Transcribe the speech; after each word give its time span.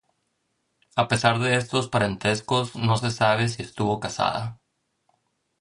A 0.95 1.07
pesar 1.07 1.37
de 1.37 1.55
estos 1.57 1.87
parentescos, 1.87 2.75
no 2.75 2.97
se 2.97 3.11
sabe 3.11 3.49
si 3.49 3.61
estuvo 3.61 3.99
casada. 3.99 4.59